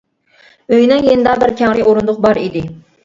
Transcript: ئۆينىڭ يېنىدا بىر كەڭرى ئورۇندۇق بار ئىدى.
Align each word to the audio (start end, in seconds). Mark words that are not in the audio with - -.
ئۆينىڭ 0.77 1.05
يېنىدا 1.07 1.35
بىر 1.43 1.53
كەڭرى 1.61 1.85
ئورۇندۇق 1.91 2.19
بار 2.27 2.41
ئىدى. 2.45 2.65